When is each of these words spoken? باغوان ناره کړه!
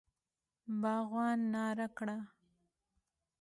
باغوان 0.81 1.39
ناره 1.53 1.87
کړه! 1.97 2.17